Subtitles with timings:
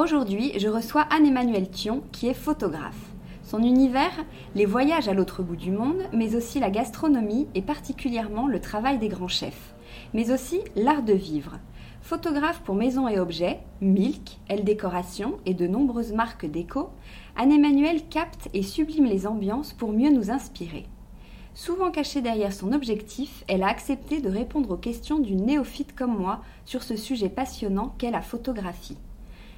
[0.00, 3.10] Aujourd'hui, je reçois Anne-Emmanuelle Thion, qui est photographe.
[3.42, 8.46] Son univers, les voyages à l'autre bout du monde, mais aussi la gastronomie et particulièrement
[8.46, 9.74] le travail des grands chefs,
[10.14, 11.58] mais aussi l'art de vivre.
[12.00, 16.88] Photographe pour maisons et objets, Milk, Elle Décoration et de nombreuses marques déco,
[17.36, 20.86] Anne-Emmanuelle capte et sublime les ambiances pour mieux nous inspirer.
[21.52, 26.16] Souvent cachée derrière son objectif, elle a accepté de répondre aux questions d'une néophyte comme
[26.16, 28.96] moi sur ce sujet passionnant qu'est la photographie.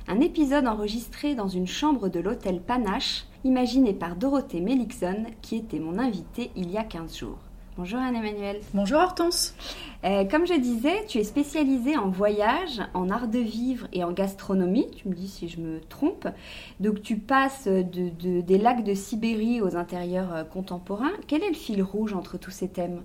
[0.08, 5.78] Un épisode enregistré dans une chambre de l'hôtel Panache, imaginé par Dorothée Melixon, qui était
[5.78, 7.38] mon invitée il y a 15 jours.
[7.78, 8.60] Bonjour Anne-Emmanuel.
[8.74, 9.54] Bonjour Hortense.
[10.04, 14.10] Euh, comme je disais, tu es spécialisée en voyage, en art de vivre et en
[14.10, 14.90] gastronomie.
[14.96, 16.28] Tu me dis si je me trompe.
[16.80, 21.12] Donc tu passes de, des lacs de Sibérie aux intérieurs euh, contemporains.
[21.28, 23.02] Quel est le fil rouge entre tous ces thèmes?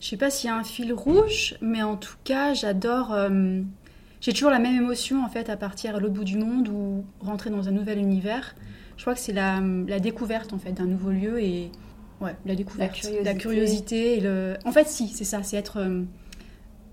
[0.00, 3.12] Je ne sais pas s'il y a un fil rouge, mais en tout cas, j'adore
[3.12, 3.60] euh,
[4.24, 7.04] j'ai toujours la même émotion en fait à partir à l'autre bout du monde ou
[7.20, 8.56] rentrer dans un nouvel univers.
[8.96, 9.60] Je crois que c'est la,
[10.00, 11.70] découverte en fait d'un nouveau lieu et
[12.22, 14.54] ouais, la découverte, la curiosité, et le.
[14.64, 16.04] En fait, si, c'est ça, c'est être euh,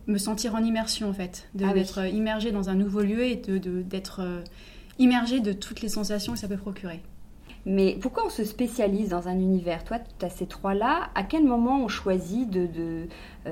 [0.07, 4.19] me sentir en immersion en fait, ah d'être immergé dans un nouveau lieu et d'être
[4.19, 4.41] euh,
[4.99, 7.01] immergé de toutes les sensations que ça peut procurer.
[7.65, 9.83] Mais pourquoi on se spécialise dans un univers?
[9.83, 11.09] Toi, tu as ces trois-là.
[11.13, 13.05] À quel moment on choisit euh,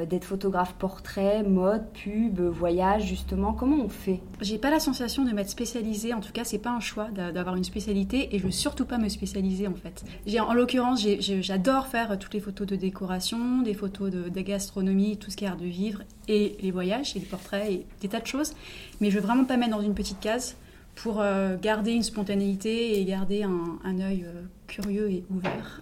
[0.05, 3.53] d'être photographe portrait, mode, pub, voyage, justement?
[3.53, 4.19] Comment on fait?
[4.41, 6.13] J'ai pas la sensation de m'être spécialisée.
[6.13, 8.97] En tout cas, c'est pas un choix d'avoir une spécialité et je veux surtout pas
[8.97, 10.03] me spécialiser en fait.
[10.39, 15.29] En l'occurrence, j'adore faire toutes les photos de décoration, des photos de, de, gastronomie, tout
[15.29, 18.19] ce qui est art de vivre et les voyages et les portraits et des tas
[18.19, 18.53] de choses.
[19.01, 20.55] Mais je veux vraiment pas mettre dans une petite case
[21.03, 25.79] pour euh, garder une spontanéité et garder un, un œil euh, curieux et ouvert.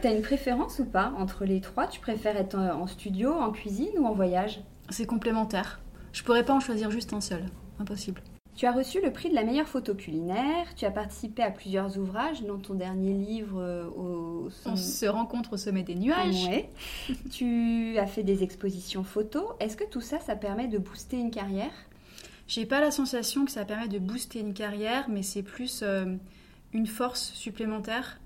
[0.00, 1.86] T'as une préférence ou pas entre les trois?
[1.86, 4.60] Tu préfères être en studio, en cuisine ou en voyage?
[4.90, 5.80] C'est complémentaire.
[6.12, 7.44] Je pourrais pas en choisir juste un seul.
[7.80, 8.22] Impossible.
[8.58, 11.96] Tu as reçu le prix de la meilleure photo culinaire, tu as participé à plusieurs
[11.96, 14.48] ouvrages, dont ton dernier livre euh, au...
[14.66, 16.50] On se rencontre au sommet des nuages.
[17.30, 19.44] tu as fait des expositions photos.
[19.60, 21.70] Est-ce que tout ça, ça permet de booster une carrière?
[22.48, 26.16] J'ai pas la sensation que ça permet de booster une carrière, mais c'est plus euh,
[26.72, 28.18] une force supplémentaire.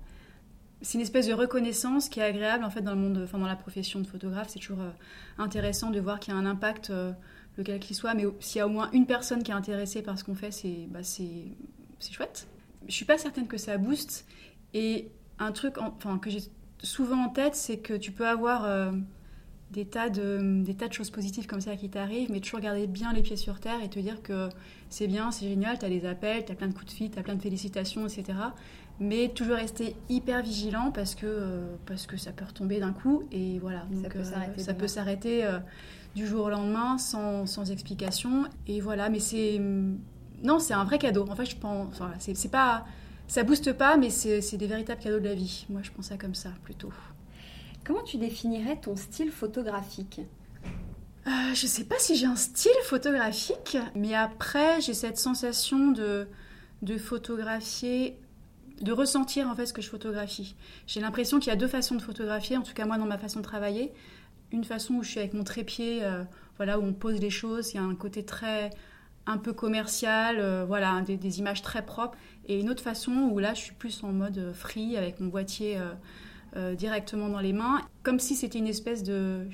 [0.81, 3.47] C'est une espèce de reconnaissance qui est agréable en fait dans le monde, enfin dans
[3.47, 4.47] la profession de photographe.
[4.49, 4.91] C'est toujours euh,
[5.37, 7.11] intéressant de voir qu'il y a un impact, euh,
[7.57, 10.17] lequel qu'il soit, mais s'il y a au moins une personne qui est intéressée par
[10.17, 11.51] ce qu'on fait, c'est bah, c'est
[12.09, 12.47] chouette.
[12.87, 14.25] Je suis pas certaine que ça booste.
[14.73, 16.43] Et un truc enfin, que j'ai
[16.81, 18.65] souvent en tête, c'est que tu peux avoir
[19.73, 22.85] des tas, de, des tas de choses positives comme ça qui t'arrivent, mais toujours garder
[22.85, 24.49] bien les pieds sur terre et te dire que
[24.89, 27.11] c'est bien, c'est génial, tu as des appels, tu as plein de coups de fil,
[27.11, 28.37] tu as plein de félicitations, etc.
[28.99, 33.23] Mais toujours rester hyper vigilant parce que, euh, parce que ça peut retomber d'un coup
[33.31, 33.85] et voilà.
[33.91, 34.13] Donc,
[34.57, 35.57] ça peut s'arrêter euh,
[36.15, 38.45] du jour au lendemain sans, sans, explication.
[38.67, 39.59] Et voilà, mais c'est.
[40.43, 41.25] Non, c'est un vrai cadeau.
[41.27, 41.87] En fait, je pense.
[41.91, 42.85] Enfin, c'est pas.
[43.27, 45.65] Ça booste pas, mais c'est des véritables cadeaux de la vie.
[45.69, 46.91] Moi, je pense ça comme ça plutôt.
[47.85, 50.21] Comment tu définirais ton style photographique
[51.27, 56.27] euh, Je sais pas si j'ai un style photographique, mais après j'ai cette sensation de,
[56.97, 58.17] photographier
[58.79, 60.55] de ressentir en fait ce que je photographie.
[60.87, 63.17] J'ai l'impression qu'il y a deux façons de photographier, en tout cas moi dans ma
[63.17, 63.91] façon de travailler.
[64.53, 66.23] Une façon où je suis avec mon trépied, euh,
[66.55, 68.69] voilà, où on pose les choses, il y a un côté très
[69.25, 72.17] un peu commercial, euh, voilà, des, images très propres.
[72.45, 75.77] Et une autre façon où là je suis plus en mode free avec mon boîtier
[76.77, 79.47] directement dans les mains, comme si c'était une espèce de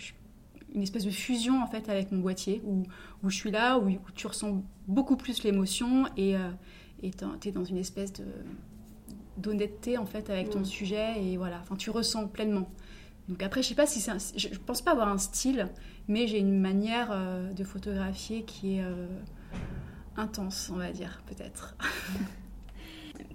[0.76, 2.84] une espèce de fusion en fait avec mon boîtier où,
[3.24, 6.36] où je suis là, où, tu ressens beaucoup plus l'émotion et
[7.02, 8.26] tu es dans une espèce de
[9.40, 10.66] d'honnêteté en fait avec ton mm.
[10.66, 12.70] sujet et voilà, enfin tu ressens pleinement.
[13.28, 15.70] Donc après, je sais pas si c'est, je pense pas avoir un style,
[16.08, 19.08] mais j'ai une manière euh, de photographier qui est euh,
[20.18, 21.76] intense, on va dire peut-être.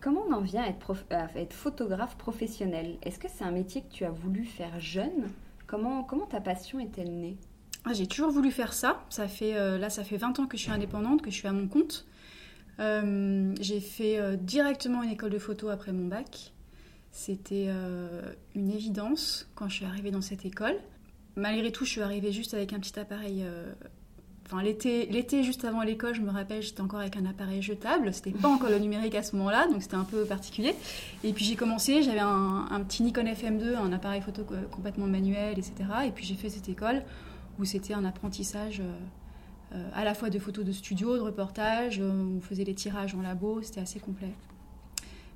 [0.05, 2.99] Comment on en vient à être, photographe professionnel?
[3.01, 5.31] Est-ce que c'est un métier que tu as voulu faire jeune?
[5.67, 7.39] Comment, comment ta passion est-elle née?
[7.87, 9.03] Ah, J'ai toujours voulu faire ça.
[9.09, 11.49] Ça fait euh, là, ça fait 20 ans que je suis indépendante, que je suis
[11.49, 12.07] à mon compte.
[12.81, 16.53] Euh, j'ai fait euh, directement une école de photo après mon bac.
[17.11, 17.71] C'était
[18.55, 20.77] une évidence quand je suis arrivée dans cette école.
[21.35, 23.43] Malgré tout, je suis arrivée juste avec un petit appareil.
[24.47, 28.13] Enfin, l'été, juste avant l'école, je me rappelle, j'étais encore avec un appareil jetable.
[28.13, 30.75] C'était pas encore le numérique à ce moment-là, donc c'était un peu particulier.
[31.23, 35.73] Et puis j'ai commencé, j'avais un, petit Nikon FM2, un appareil photo complètement manuel, etc.
[36.07, 37.03] Et puis j'ai fait cette école
[37.59, 38.83] où c'était un apprentissage
[39.75, 43.15] euh, à la fois de photos de studio, de reportages, euh, on faisait les tirages
[43.15, 44.33] en labo, c'était assez complet.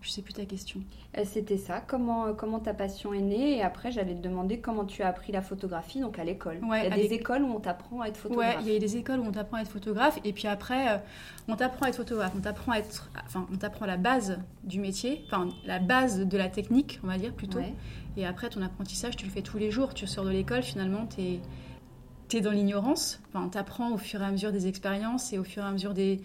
[0.00, 0.80] Je sais plus ta question.
[1.16, 1.80] Euh, c'était ça.
[1.80, 5.32] Comment, comment ta passion est née Et après, j'allais te demander comment tu as appris
[5.32, 6.60] la photographie, donc à l'école.
[6.62, 8.56] il y a des écoles où on t'apprend à être photographe.
[8.56, 10.18] Ouais, il y a des écoles où on t'apprend à être photographe.
[10.24, 11.02] Et puis après,
[11.48, 12.32] on t'apprend à être photographe.
[12.36, 13.10] On t'apprend à être.
[13.26, 17.18] Enfin, on t'apprend la base du métier, enfin, la base de la technique, on va
[17.18, 17.60] dire plutôt.
[18.16, 19.94] Et après, ton apprentissage, tu le fais tous les jours.
[19.94, 23.20] Tu sors de l'école, finalement, tu es dans l'ignorance.
[23.28, 25.72] Enfin, tu apprends au fur et à mesure des expériences et au fur et à
[25.72, 26.20] mesure des,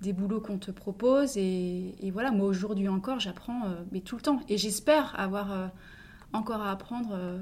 [0.00, 1.36] des boulots qu'on te propose.
[1.36, 4.40] Et, voilà, moi aujourd'hui encore, j'apprends, euh, mais tout le temps.
[4.48, 5.66] Et j'espère avoir euh,
[6.32, 7.10] encore à apprendre.
[7.12, 7.38] Euh,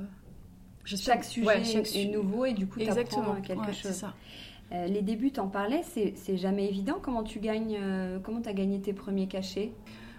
[0.84, 1.62] chaque sujet
[1.94, 3.92] est nouveau et du coup, tu apprends quelque chose.
[3.92, 4.14] Ça.
[4.70, 6.98] les débuts, t'en parlais, c'est jamais évident.
[7.00, 7.78] Comment tu gagnes,
[8.22, 9.72] comment as gagné tes premiers cachets?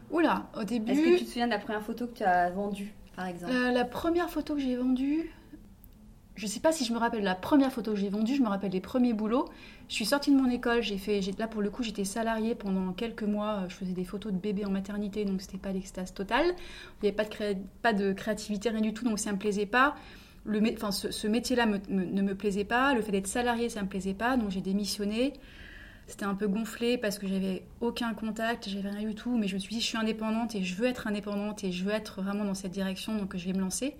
[0.09, 0.91] Oula, au début.
[0.91, 3.53] Est-ce que tu te souviens de la première photo que tu as vendue, par exemple?
[3.53, 5.31] La première photo que j'ai vendue,
[6.35, 8.49] je sais pas si je me rappelle la première photo que j'ai vendue, je me
[8.49, 9.47] rappelle les premiers boulots.
[9.87, 12.91] Je suis sortie de mon école, j'ai fait, là pour le coup j'étais salariée pendant
[12.91, 16.47] quelques mois, je faisais des photos de bébés en maternité, donc c'était pas l'extase totale.
[17.01, 19.95] Il n'y avait pas de, créativité, rien du tout, donc ça me plaisait pas.
[20.45, 24.51] Ce, métier-là ne me plaisait pas, le fait d'être salariée ça me plaisait pas, donc
[24.51, 25.33] j'ai démissionné.
[26.07, 29.55] C'était un peu gonflé parce que j'avais aucun contact, j'avais rien du tout, mais je
[29.55, 32.21] me suis dit je suis indépendante et je veux être indépendante et je veux être
[32.21, 33.95] vraiment dans cette direction, donc je vais me lancer.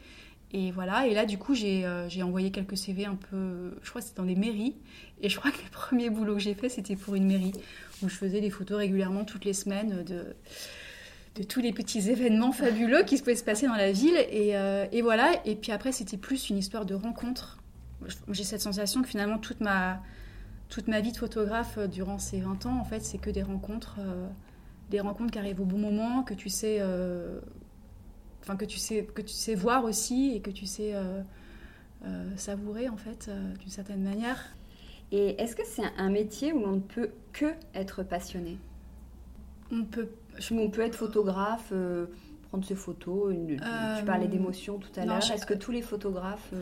[0.57, 4.00] Et voilà, et là du coup euh, j'ai envoyé quelques CV un peu, je crois
[4.00, 4.74] que c'était dans des mairies,
[5.22, 7.52] et je crois que le premier boulot que j'ai fait c'était pour une mairie,
[8.02, 10.34] où je faisais des photos régulièrement toutes les semaines de,
[11.36, 14.56] de tous les petits événements fabuleux qui se pouvaient se passer dans la ville, et,
[14.56, 17.62] euh, et voilà, et puis après c'était plus une histoire de rencontre.
[18.30, 20.02] J'ai cette sensation que finalement toute ma,
[20.69, 23.44] toute ma vie de photographe euh, durant ces 20 ans, en fait, c'est que des
[23.44, 23.98] rencontres,
[24.90, 26.80] des rencontres qui arrivent au bon moment, que tu sais
[28.45, 31.21] enfin que tu sais que tu sais voir aussi et que tu sais euh,
[32.06, 34.56] euh, savourer en fait euh, d'une certaine manière.
[35.11, 38.57] Et est-ce que c'est un métier où on ne peut que être passionné?
[39.71, 40.09] On peut.
[40.52, 41.71] On peut être photographe,
[42.49, 43.33] prendre ses photos.
[43.33, 45.31] tu parlais d'émotion tout à l'heure.
[45.31, 46.54] Est-ce que tous les photographes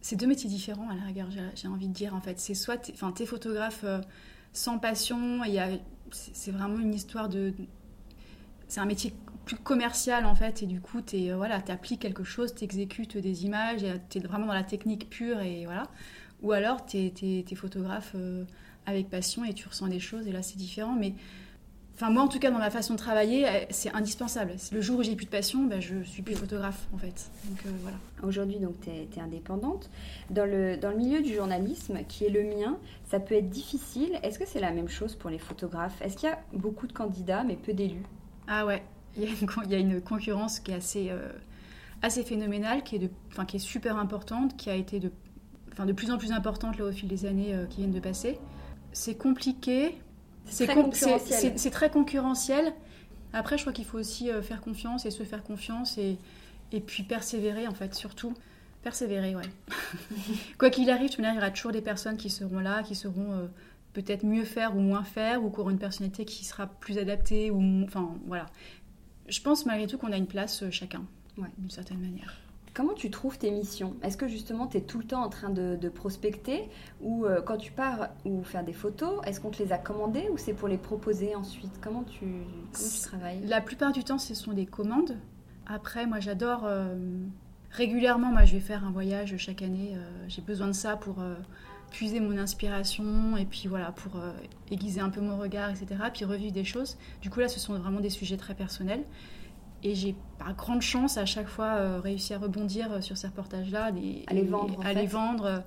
[0.00, 1.28] C'est deux métiers différents à la rigueur.
[1.54, 2.40] J'ai envie de dire en fait.
[2.40, 3.84] C'est soit, enfin, t'es photographe
[4.52, 5.44] sans passion.
[5.44, 5.68] Il y a,
[6.10, 7.54] c'est vraiment une histoire de.
[8.66, 12.24] C'est un métier plus commercial en fait et du coup tu euh, voilà appliques quelque
[12.24, 15.84] chose tu exécutes des images tu es vraiment dans la technique pure et voilà.
[16.42, 18.44] Ou alors tu es, photographe euh,
[18.86, 20.96] avec passion et tu ressens des choses et là c'est différent.
[20.98, 21.14] Mais
[21.94, 24.54] enfin moi en tout cas dans ma façon de travailler euh, c'est indispensable.
[24.72, 27.30] Le jour où j'ai plus de passion ben, je suis plus photographe en fait.
[27.48, 27.96] Donc voilà.
[28.24, 29.88] Aujourd'hui donc tu es, indépendante.
[30.30, 32.76] Dans le, dans le milieu du journalisme qui est le mien
[33.08, 34.18] ça peut être difficile.
[34.24, 36.02] Est-ce que c'est la même chose pour les photographes?
[36.02, 38.02] Est-ce qu'il y a beaucoup de candidats mais peu d'élus?
[38.48, 38.82] Ah ouais
[39.16, 41.28] il y, a une, concurrence qui est assez, euh,
[42.00, 43.10] assez phénoménale, qui est, de,
[43.46, 45.10] qui est super importante, qui a été de,
[45.84, 48.38] de plus en plus importante là, au fil des années euh, qui viennent de passer.
[48.92, 49.98] C'est compliqué,
[50.46, 52.72] c'est très, très, concurrentiel.
[53.32, 56.18] Après, je crois qu'il faut aussi euh, faire confiance et se faire confiance et,
[56.72, 58.34] et puis persévérer, en fait, surtout.
[58.82, 59.42] Persévérer, ouais.
[60.58, 63.48] Quoi qu'il arrive, il y aura toujours des personnes qui seront là, qui seront
[63.92, 67.50] peut-être mieux faire ou moins faire, ou qui auront une personnalité qui sera plus adaptée,
[67.50, 68.46] ou enfin voilà
[69.32, 71.02] je pense malgré tout qu'on a une place euh, chacun,
[71.58, 72.36] d'une certaine manière.
[72.74, 73.96] Comment tu trouves tes missions?
[74.02, 76.70] Est-ce que justement tu es tout le temps en train de, prospecter?
[77.02, 80.28] Ou euh, quand tu pars ou faire des photos, est-ce qu'on te les a commandées
[80.32, 81.72] ou c'est pour les proposer ensuite?
[81.82, 82.26] Comment tu,
[83.02, 83.40] travailles?
[83.44, 85.18] La plupart du temps ce sont des commandes.
[85.66, 86.94] Après moi j'adore euh,
[87.70, 91.16] régulièrement moi je vais faire un voyage chaque année, euh, j'ai besoin de ça pour
[91.92, 94.12] puiser mon inspiration et puis voilà pour
[94.70, 95.86] aiguiser un peu mon regard etc.
[96.12, 96.96] Puis revivre des choses.
[97.20, 99.04] Du coup là ce sont vraiment des sujets très personnels.
[99.84, 103.26] Et j'ai par grande chance à chaque fois euh, réussi à rebondir euh, sur ces
[103.26, 104.80] reportages-là, à les vendre.
[104.84, 105.62] à les vendre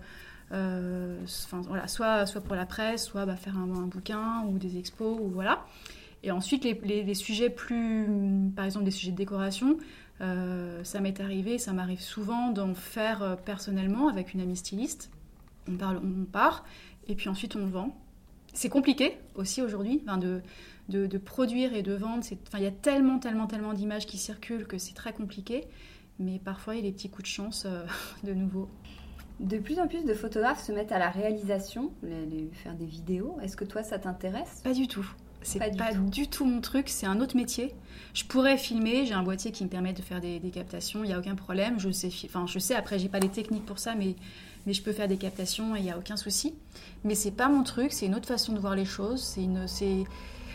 [0.51, 1.19] euh,
[1.51, 5.29] voilà, soit, soit pour la presse, soit bah, faire un, bouquin ou des expos, ou
[5.29, 5.65] voilà.
[6.23, 8.07] Et ensuite, les, les, sujets plus,
[8.55, 9.77] par exemple des sujets de décoration,
[10.19, 15.11] ça m'est arrivé, ça m'arrive souvent d'en faire personnellement avec une amie styliste.
[15.67, 16.65] On, parle, on part,
[17.07, 17.97] et puis ensuite on vend.
[18.53, 20.41] C'est compliqué aussi aujourd'hui de,
[20.87, 22.23] de, produire et de vendre.
[22.53, 25.65] Il y a tellement, tellement, tellement d'images qui circulent que c'est très compliqué.
[26.19, 27.85] Mais parfois, il y a des petits coups de chance euh,
[28.23, 28.69] de nouveau.
[29.41, 33.37] De plus en plus de photographes se mettent à la réalisation, les, faire des vidéos.
[33.41, 34.61] Est-ce que toi, ça t'intéresse?
[34.63, 35.05] Pas du tout.
[35.41, 36.45] C'est pas, du, tout.
[36.45, 37.75] mon truc, c'est un autre métier.
[38.15, 41.13] Je pourrais filmer, j'ai un boîtier qui me permet de faire des, captations, il n'y
[41.13, 41.79] a aucun problème.
[41.79, 44.15] Je sais, enfin, je sais après, j'ai pas les techniques pour ça, mais,
[44.65, 46.55] mais je peux faire des captations et il n'y a aucun souci.
[47.03, 49.21] Mais c'est pas mon truc, c'est une autre façon de voir les choses.
[49.21, 50.05] C'est une, c'est,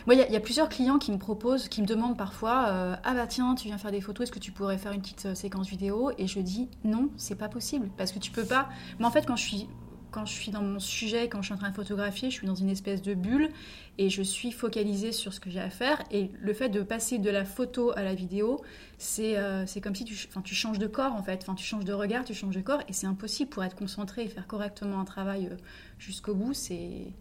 [0.07, 3.13] moi, il y, a plusieurs clients qui me proposent, qui me demandent parfois euh, Ah
[3.13, 5.35] bah tiens, tu viens faire des photos, est-ce que tu pourrais faire une petite euh,
[5.35, 6.11] séquence vidéo?
[6.17, 7.89] Et je dis Non, c'est pas possible.
[7.97, 8.69] Parce que tu peux pas.
[8.99, 9.69] Mais en fait, quand je suis.
[10.11, 12.47] Quand je suis dans mon sujet, quand je suis en train de photographier, je suis
[12.47, 13.49] dans une espèce de bulle
[13.97, 16.03] et je suis focalisée sur ce que j'ai à faire.
[16.11, 18.61] Et le fait de passer de la photo à la vidéo,
[18.97, 21.39] c'est euh, comme si tu, tu changes de corps en fait.
[21.43, 24.23] Enfin, tu changes de regard, tu changes de corps et c'est impossible pour être concentré
[24.23, 25.49] et faire correctement un travail
[25.97, 26.53] jusqu'au bout.
[26.53, 27.13] C'est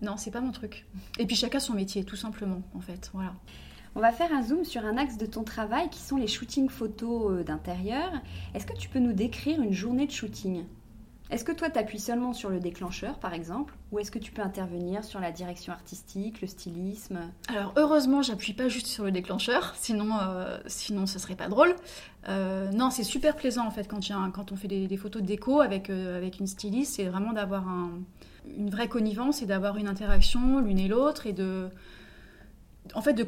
[0.00, 0.86] non, c'est pas mon truc.
[1.18, 3.10] Et puis chacun son métier, tout simplement, en fait.
[3.14, 3.34] Voilà.
[3.94, 6.68] On va faire un zoom sur un axe de ton travail qui sont les shootings
[6.68, 8.12] photos euh, d'intérieur.
[8.54, 10.64] Est-ce que tu peux nous décrire une journée de shooting?
[11.30, 14.32] Est-ce que toi, tu appuies seulement sur le déclencheur, par exemple Ou est-ce que tu
[14.32, 17.18] peux intervenir sur la direction artistique, le stylisme?
[17.48, 21.74] Alors, heureusement, j'appuie pas juste sur le déclencheur, sinon, euh, sinon ce serait pas drôle.
[22.28, 24.00] Euh, non, c'est super plaisant, en fait, quand,
[24.52, 27.90] on fait des, photos de déco avec, avec une styliste, c'est vraiment d'avoir un
[28.56, 31.68] une vraie connivence et d'avoir une interaction l'une et l'autre et de
[32.94, 33.26] en fait de,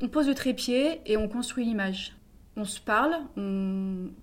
[0.00, 2.14] on pose le trépied et on construit l'image
[2.60, 3.14] on se parle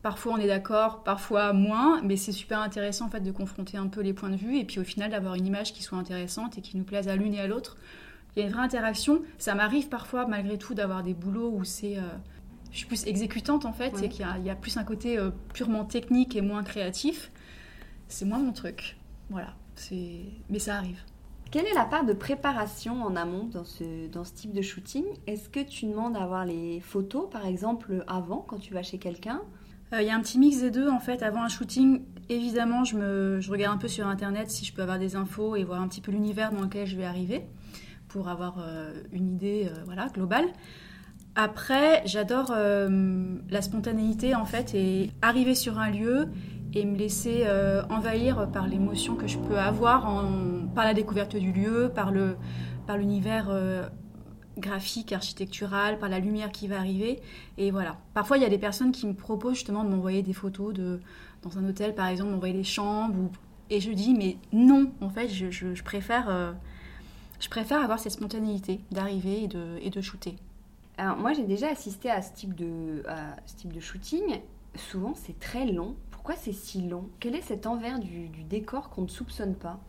[0.01, 3.87] parfois on est d'accord parfois moins mais c'est super intéressant en fait de confronter un
[3.87, 6.57] peu les points de vue et puis au final d'avoir une image qui soit intéressante
[6.57, 7.77] et qui nous plaise à l'une et à l'autre.
[8.35, 9.23] Il y a une vraie interaction.
[9.39, 12.01] Ça m'arrive parfois malgré tout d'avoir des boulots où c'est euh,
[12.71, 15.85] je suis plus exécutante en fait et qu'il y, a plus un côté euh, purement
[15.85, 17.31] technique et moins créatif.
[18.07, 18.97] C'est moins mon truc.
[19.29, 19.55] Voilà.
[20.49, 20.99] Mais ça arrive.
[21.49, 25.05] Quelle est la part de préparation en amont dans ce, dans ce type de shooting?
[25.27, 28.97] Est-ce que tu demandes à avoir les photos, par exemple, avant, quand tu vas chez
[28.97, 29.41] quelqu'un?
[29.93, 31.23] Euh, Il y a un petit mix des deux, en fait.
[31.23, 34.81] Avant un shooting, évidemment, je, me, je regarde un peu sur Internet si je peux
[34.81, 37.45] avoir des infos et voir un petit peu l'univers dans lequel je vais arriver
[38.09, 40.47] pour avoir euh, une idée euh, voilà, globale.
[41.35, 46.29] Après, j'adore la spontanéité, en fait, et arriver sur un lieu
[46.73, 50.29] et me laisser euh, envahir par l'émotion que je peux avoir
[50.75, 52.37] par la découverte du lieu, par le
[52.85, 53.87] par l'univers euh,
[54.57, 57.19] graphique, architectural, par la lumière qui va arriver.
[57.57, 57.97] Et voilà.
[58.13, 60.99] Parfois, il y a des personnes qui me proposent justement de m'envoyer des photos de
[61.43, 63.29] dans un hôtel, par exemple, m'envoyer des chambres.
[63.69, 66.53] Et je dis, mais non, en fait, je, je, préfère, euh,
[67.39, 70.35] je préfère avoir cette spontanéité d'arriver et de, et de shooter.
[70.97, 74.39] Alors, moi, j'ai déjà assisté à ce type de, à ce type de shooting.
[74.75, 75.95] Souvent, c'est très long
[76.27, 77.07] pourquoi c'est si long?
[77.21, 79.79] Quel est cet envers du, décor qu'on ne soupçonne pas?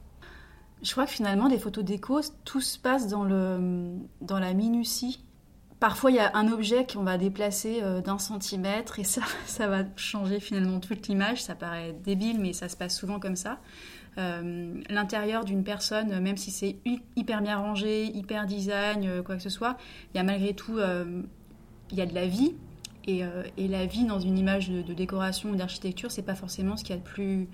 [0.85, 5.25] Je crois que finalement, des photos déco, tout se passe dans, le, dans la minutie.
[5.80, 9.66] Parfois, il y a un objet qu'on va déplacer euh, d'un centimètre et ça, ça
[9.66, 11.42] va changer finalement toute l'image.
[11.42, 13.59] Ça paraît débile, mais ça se passe souvent comme ça.
[14.16, 16.76] Euh, l'intérieur d'une personne, même si c'est
[17.16, 19.76] hyper bien rangé, hyper design, euh, quoi que ce soit,
[20.14, 20.78] il y a malgré tout
[21.90, 22.54] il y a de la vie,
[23.08, 26.84] euh, et, la vie dans une image de, décoration ou d'architecture, c'est pas forcément ce
[26.84, 27.48] qu'il y a de plus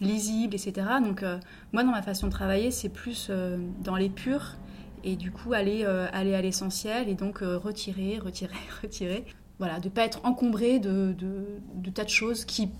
[0.00, 0.86] lisible, etc.
[1.02, 1.38] Donc euh,
[1.72, 4.56] moi, dans ma façon de travailler, c'est plus euh, dans les purs
[5.04, 9.24] et du coup aller, aller à l'essentiel et donc retirer, retirer, retirer.
[9.58, 12.70] Voilà, de ne pas être encombré de, de, tas de choses qui,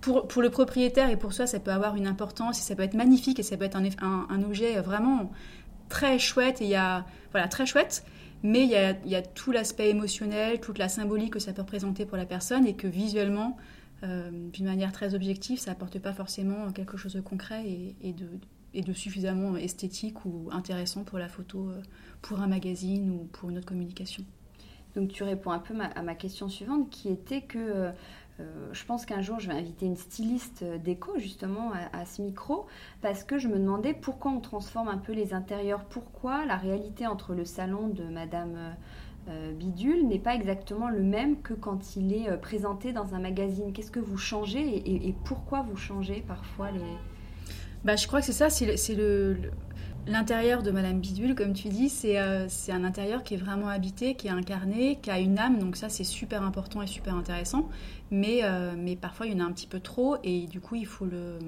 [0.00, 2.94] pour, le propriétaire et pour soi, ça peut avoir une importance et ça peut être
[2.94, 5.30] magnifique et ça peut être un, un, un objet vraiment
[5.88, 8.04] très chouette et il y a, voilà, très chouette.
[8.42, 8.70] Mais il
[9.10, 12.66] y a, tout l'aspect émotionnel, toute la symbolique que ça peut représenter pour la personne
[12.66, 13.56] et que visuellement,
[14.02, 17.64] euh, d'une manière très objective, ça apporte pas forcément quelque chose de concret
[18.02, 18.14] et,
[18.82, 21.82] de, suffisamment esthétique ou intéressant pour la photo, euh,
[22.22, 24.24] pour un magazine ou pour une autre communication.
[24.96, 27.92] Donc tu réponds un peu à ma question suivante qui était que
[28.72, 32.66] je pense qu'un jour, je vais inviter une styliste déco justement à, ce micro
[33.00, 37.06] parce que je me demandais pourquoi on transforme un peu les intérieurs, pourquoi la réalité
[37.06, 38.56] entre le salon de Madame
[39.58, 43.72] Bidule n'est pas exactement le même que quand il est présenté dans un magazine?
[43.72, 46.80] Qu'est-ce que vous changez et, pourquoi vous changez parfois les...
[47.84, 49.36] Bah, je crois que c'est ça, c'est le
[50.06, 54.14] L'intérieur de Madame Bidule, comme tu dis, euh, c'est un intérieur qui est vraiment habité,
[54.14, 57.68] qui est incarné, qui a une âme, donc ça c'est super important et super intéressant.
[58.10, 60.74] Mais, euh, mais parfois il y en a un petit peu trop et du coup
[60.74, 61.38] il faut le,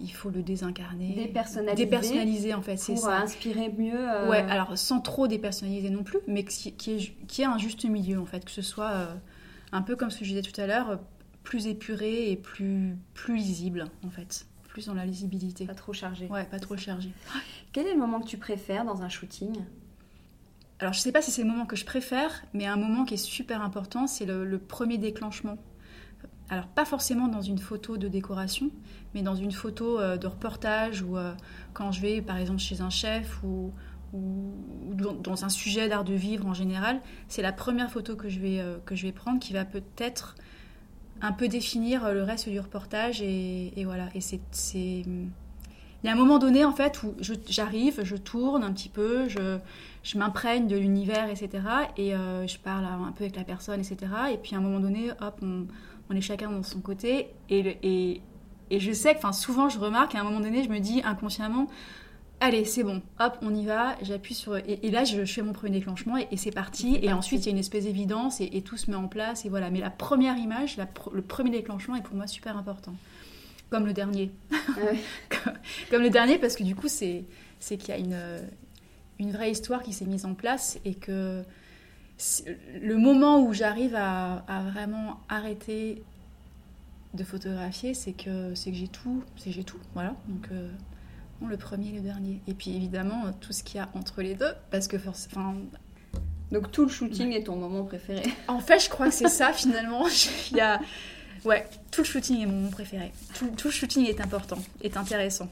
[0.00, 1.14] il faut le désincarner.
[1.14, 1.84] Dépersonnaliser.
[1.84, 3.18] Dépersonnaliser en fait, c'est ça.
[3.18, 3.94] inspirer mieux.
[3.94, 7.58] Euh, ouais, alors sans trop dépersonnaliser non plus, mais qui, qui, est, qui est un
[7.58, 9.08] juste milieu en fait, que ce soit
[9.72, 10.98] un peu comme ce que je disais tout à l'heure,
[11.44, 14.46] plus épuré et plus, plus lisible en fait
[14.84, 15.64] dans la lisibilité.
[15.64, 16.26] Pas trop chargé.
[16.26, 17.10] Ouais, pas trop chargé.
[17.72, 19.54] Quel est le moment que tu préfères dans un shooting?
[20.78, 23.14] Alors, je sais pas si c'est le moment que je préfère, mais un moment qui
[23.14, 25.56] est super important, c'est le, premier déclenchement.
[26.50, 28.70] Alors, pas forcément dans une photo de décoration,
[29.14, 31.32] mais dans une photo euh, de reportage ou euh,
[31.72, 33.72] quand je vais, par exemple, chez un chef ou,
[34.12, 38.60] dans un sujet d'art de vivre en général, c'est la première photo que je vais,
[38.60, 40.36] euh, que je vais prendre qui va peut-être
[41.20, 43.22] un peu définir le reste du reportage.
[43.22, 44.08] Et, voilà.
[44.14, 44.40] Et c'est.
[46.02, 47.14] Il y a un moment donné, en fait, où
[47.48, 49.58] j'arrive, je, tourne un petit peu, je,
[50.06, 51.64] je m'imprègne de l'univers, etc.
[51.96, 53.96] Et euh, je parle un peu avec la personne, etc.
[54.32, 55.66] Et puis à un moment donné, hop, on,
[56.08, 57.30] on est chacun dans son côté.
[57.50, 58.22] Et, et,
[58.70, 61.66] et je sais que, souvent, je remarque, à un moment donné, je me dis inconsciemment,
[62.38, 64.56] allez, c'est bon, hop, on y va, j'appuie sur...
[64.56, 67.00] Et, là, je, fais mon premier déclenchement et, c'est parti.
[67.02, 69.44] Et, ensuite, il y a une espèce d'évidence et, tout se met en place.
[69.44, 69.70] Et voilà.
[69.70, 70.76] Mais la première image,
[71.12, 72.94] le premier déclenchement est pour moi super important.
[73.70, 74.30] Comme le dernier.
[74.52, 74.54] Ah
[75.90, 77.24] comme, le dernier, parce que du coup, c'est
[77.58, 78.16] qu'il y a une,
[79.18, 81.42] une vraie histoire qui s'est mise en place et que
[82.80, 84.42] le moment où j'arrive à,
[84.72, 86.02] vraiment arrêter
[87.14, 89.22] de photographier, c'est que, que j'ai tout.
[89.36, 89.78] C'est j'ai tout.
[89.94, 90.14] Voilà.
[90.28, 90.48] Donc...
[90.52, 90.68] Euh,
[91.44, 92.40] le premier et le dernier.
[92.46, 95.54] Et puis évidemment, tout ce qu'il y a entre les deux, parce que forcément.
[96.52, 99.52] Donc tout le shooting est ton moment préféré En fait, je crois que c'est ça
[99.52, 100.06] finalement.
[100.50, 100.80] Il y a...
[101.44, 103.12] Ouais, tout le shooting est mon moment préféré.
[103.34, 105.48] Tout, tout le shooting est important, est intéressant.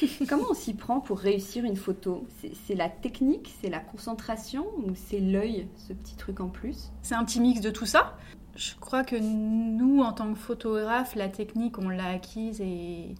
[0.28, 2.26] Comment on s'y prend pour réussir une photo
[2.66, 7.14] C'est la technique, c'est la concentration ou c'est l'œil, ce petit truc en plus C'est
[7.14, 8.16] un petit mix de tout ça.
[8.56, 13.14] Je crois que nous, en tant que photographe, la technique, on l'a acquise et,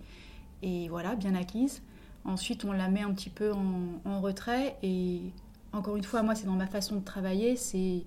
[0.62, 1.82] et voilà, bien acquise.
[2.24, 5.20] Ensuite, on la met un petit peu en, retrait et
[5.72, 8.02] encore une fois, moi, c'est dans ma façon de travailler, c'est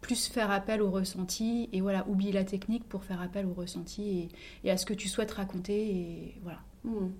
[0.00, 4.28] plus faire appel au ressenti et voilà, oublier la technique pour faire appel au ressenti
[4.64, 6.58] et, à ce que tu souhaites raconter et voilà.
[6.84, 7.10] Hmm.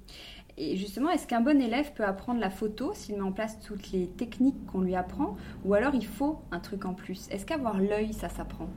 [0.60, 3.92] Et justement, est-ce qu'un bon élève peut apprendre la photo s'il met en place toutes
[3.92, 7.28] les techniques qu'on lui apprend ou alors il faut un truc en plus?
[7.30, 8.68] Est-ce qu'avoir l'œil, ça s'apprend?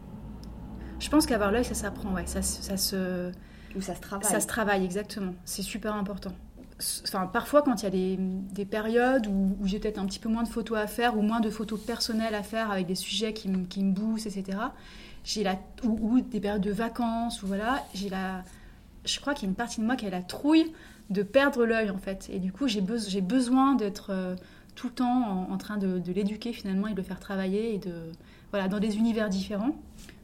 [1.00, 2.28] Je pense qu'avoir l'œil, ça s'apprend, ouais.
[2.28, 3.32] Ça, ça se
[3.76, 4.30] où ça se travaille.
[4.30, 5.34] Ça se travaille, exactement.
[5.44, 6.32] C'est super important.
[7.04, 8.18] Enfin, parfois, quand il y a
[8.54, 11.40] des, périodes où, j'ai peut-être un petit peu moins de photos à faire ou moins
[11.40, 14.58] de photos personnelles à faire avec des sujets qui, me, qui boostent, etc.,
[15.24, 18.44] j'ai la, ou, des périodes de vacances, ou voilà, j'ai la,
[19.06, 20.72] je crois qu'il y a une partie de moi qui a la trouille
[21.12, 22.30] de perdre l'œil, en fait.
[22.32, 24.36] Et du coup, j'ai, besoin d'être euh,
[24.76, 27.78] tout le temps en, train de, de l'éduquer, finalement, et de le faire travailler, et
[27.78, 27.94] de,
[28.52, 29.76] voilà, dans des univers différents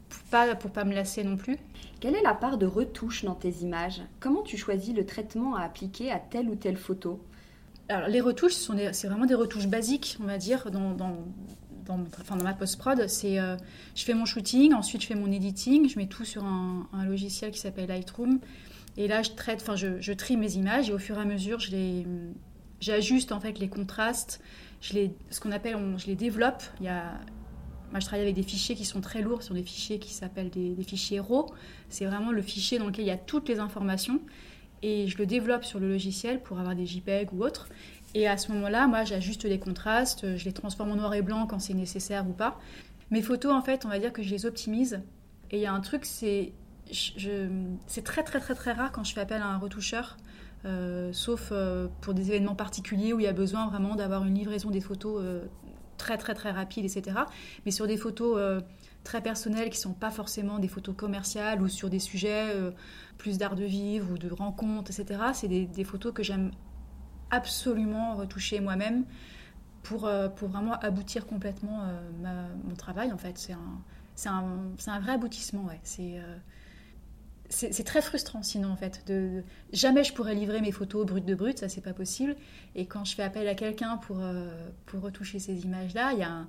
[0.08, 1.58] pour pas, pour pas me lasser non plus.
[2.00, 4.00] Quelle est la part de retouche dans tes images?
[4.20, 7.20] Comment tu choisis le traitement à appliquer à telle ou telle photo?
[7.90, 11.16] Alors, les retouches, c'est vraiment des retouches basiques, on va dire, dans, dans,
[11.86, 13.08] dans, enfin, dans ma post-prod.
[13.08, 13.56] C'est, euh,
[13.94, 17.04] je fais mon shooting, ensuite je fais mon editing, je mets tout sur un, un
[17.04, 18.40] logiciel qui s'appelle Lightroom.
[18.98, 22.06] Et là, je trie mes images et au fur et à mesure, je les,
[22.80, 24.40] j'ajuste en fait les contrastes.
[24.80, 26.62] Je les, ce qu'on appelle, je les développe.
[26.80, 27.14] Il y a
[27.90, 30.50] moi, je travaille avec des fichiers qui sont très lourds, sur des fichiers qui s'appellent
[30.50, 31.46] des, fichiers RAW.
[31.88, 34.20] C'est vraiment le fichier dans lequel il y a toutes les informations.
[34.82, 37.68] Et je le développe sur le logiciel pour avoir des JPEG ou autres.
[38.14, 41.46] Et à ce moment-là, moi, j'ajuste les contrastes, je les transforme en noir et blanc
[41.46, 42.60] quand c'est nécessaire ou pas.
[43.10, 45.00] Mes photos, en fait, on va dire que je les optimise.
[45.50, 46.52] Et il y a un truc, c'est
[46.92, 50.16] c'est très très très très rare quand je fais appel à un retoucheur,
[50.64, 54.34] euh, sauf euh, pour des événements particuliers où il y a besoin vraiment d'avoir une
[54.34, 55.44] livraison des photos euh,
[55.98, 57.16] très très très rapide, etc.
[57.64, 58.62] Mais sur des photos
[59.04, 62.54] très personnelles qui sont pas forcément des photos commerciales ou sur des sujets
[63.16, 65.20] plus d'art de vivre ou de rencontres, etc.
[65.34, 66.52] C'est des, photos que j'aime
[67.30, 69.04] absolument retoucher moi-même
[69.82, 71.80] pour, pour vraiment aboutir complètement
[72.22, 73.12] mon travail.
[73.12, 75.64] En fait, c'est un, un, un, vrai aboutissement.
[75.64, 75.80] Ouais.
[75.82, 76.20] C'est
[77.50, 79.06] c'est très frustrant sinon en fait.
[79.06, 82.36] De, jamais je pourrais livrer mes photos brutes de brutes, ça c'est pas possible.
[82.74, 84.48] Et quand je fais appel à quelqu'un pour, euh,
[84.86, 86.46] pour retoucher ces images-là, il y a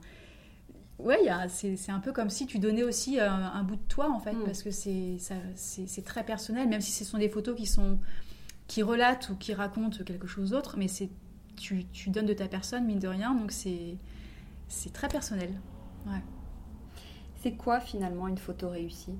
[1.00, 4.34] Ouais, c'est un peu comme si tu donnais aussi un, bout de toi, en fait,
[4.34, 4.44] Mm.
[4.44, 8.00] parce que c'est très personnel, même si ce sont des photos qui, sont,
[8.68, 10.88] qui relatent ou qui racontent quelque chose d'autre, mais
[11.56, 13.98] tu, tu donnes de ta personne, mine de rien, donc c'est
[14.92, 15.54] très personnel.
[16.06, 16.22] Ouais.
[17.42, 19.16] C'est quoi finalement une photo réussie?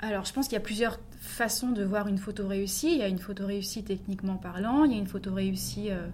[0.00, 2.92] Alors, je pense qu'il y a plusieurs façons de voir une photo réussie.
[2.92, 6.08] Il y a une photo réussie techniquement parlant, il y a une photo réussie euh,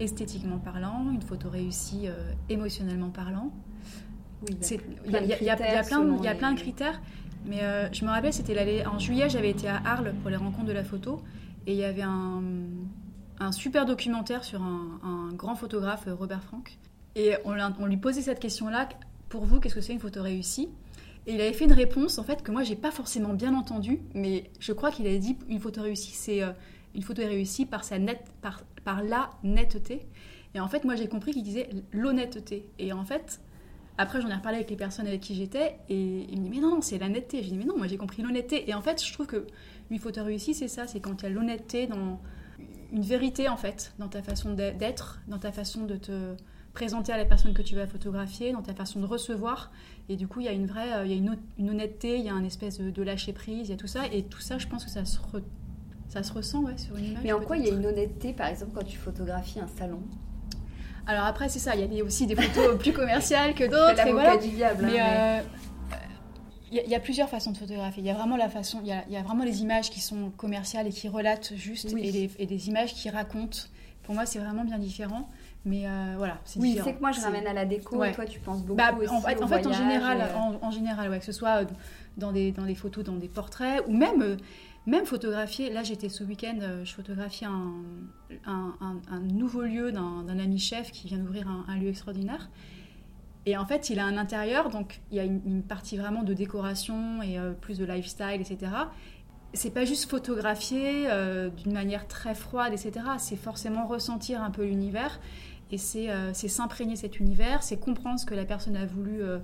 [0.00, 3.52] esthétiquement parlant, une photo réussie euh, émotionnellement parlant.
[4.42, 4.56] Oui,
[5.06, 5.56] il y a, y a
[6.34, 7.00] plein, de critères.
[7.46, 10.66] Mais euh, je me rappelle, c'était en juillet, j'avais été à Arles pour les rencontres
[10.66, 11.22] de la photo,
[11.66, 12.42] et il y avait un,
[13.52, 16.78] super documentaire sur un, grand photographe, Robert Frank.
[17.14, 18.88] Et on, on lui posait cette question-là
[19.28, 20.68] pour vous, qu'est-ce que c'est une photo réussie?
[21.26, 24.00] Et il avait fait une réponse, en fait, que moi, j'ai pas forcément bien entendue,
[24.14, 26.50] mais je crois qu'il avait dit une photo réussie, c'est euh,
[26.94, 30.06] une photo réussie par, sa net, par, la netteté.
[30.54, 32.68] Et en fait, moi, j'ai compris qu'il disait l'honnêteté.
[32.78, 33.40] Et en fait,
[33.96, 36.60] après, j'en ai reparlé avec les personnes avec qui j'étais, et il me dit, mais
[36.60, 37.42] non, c'est la netteté.
[37.42, 38.68] Je dis, mais non, moi, j'ai compris l'honnêteté.
[38.68, 39.46] Et en fait, je trouve que
[39.90, 42.20] une photo réussie, c'est ça, c'est quand il y a l'honnêteté dans
[42.92, 46.36] une vérité, en fait, dans ta façon d'être, dans ta façon de te
[46.74, 49.70] présenter à la personne que tu vas photographier, dans ta façon de recevoir.
[50.08, 52.18] Et du coup, il y a une vraie, euh, il y a une, une honnêteté,
[52.18, 54.06] il y a un espèce de, lâcher prise, il y a tout ça.
[54.12, 55.18] Et tout ça, je pense que ça se,
[56.08, 57.22] ça se ressent ouais, sur une image.
[57.24, 60.00] Mais en quoi il y a une honnêteté, par exemple, quand tu photographies un salon
[61.06, 64.12] Alors après, c'est ça, il y a aussi des photos plus commerciales que d'autres.
[64.12, 64.36] voilà.
[64.36, 64.86] du diable.
[64.92, 65.42] Mais, hein, euh,
[66.70, 68.02] il y, a plusieurs façons de photographier.
[68.02, 69.90] Il y a vraiment la façon, il y a, il y a vraiment les images
[69.90, 73.58] qui sont commerciales et qui relatent juste, et, et, des images qui racontent.
[74.02, 75.30] Pour moi, c'est vraiment bien différent.
[75.66, 78.26] Mais euh, voilà, c'est Oui, c'est que moi je ramène à la déco et toi
[78.26, 80.28] tu penses beaucoup bah, aussi en, fait, en, fait, en général,
[80.60, 81.64] en, général ouais, que ce soit euh,
[82.18, 84.36] dans des, dans des photos, dans des portraits, ou même, euh,
[84.86, 85.70] même photographier.
[85.70, 87.72] Là, j'étais ce week-end, je photographiais un,
[88.46, 88.74] un,
[89.10, 92.50] un, nouveau lieu d'un ami chef qui vient d'ouvrir un, lieu extraordinaire.
[93.46, 96.34] Et en fait, il a un intérieur, donc il y a une, partie vraiment de
[96.34, 98.72] décoration et plus de lifestyle, etc
[99.56, 101.06] c'est pas juste photographier
[101.56, 103.06] d'une manière très froide, etc.
[103.18, 105.20] C'est forcément ressentir un peu l'univers.
[105.70, 105.78] Et
[106.10, 109.38] euh, c'est s'imprégner cet univers, c'est comprendre ce que la personne a voulu euh,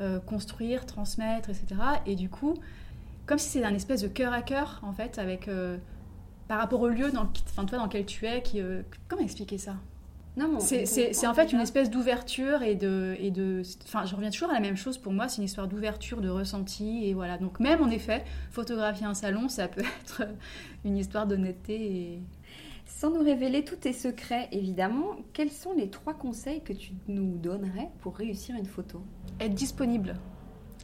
[0.00, 1.80] euh, construire, transmettre, etc.
[2.06, 2.54] Et du coup,
[3.26, 5.50] comme si c'était un espèce de cœur à cœur, en fait, avec
[6.48, 8.42] par rapport au lieu dans, enfin, toi, dans lequel tu es.
[8.42, 8.62] Qui,
[9.06, 9.74] comment expliquer ça?
[10.60, 13.62] C'est en fait une espèce d'ouverture et de, et de.
[13.84, 16.28] Enfin, je reviens toujours à la même chose pour moi, c'est une histoire d'ouverture, de
[16.28, 17.04] ressenti.
[17.04, 17.38] Et voilà.
[17.38, 20.22] Donc, même en effet, photographier un salon, ça peut être
[20.84, 22.22] une histoire d'honnêteté et,
[22.88, 27.36] sans nous révéler tous tes secrets, évidemment, quels sont les trois conseils que tu nous
[27.36, 29.02] donnerais pour réussir une photo
[29.38, 30.16] Être disponible.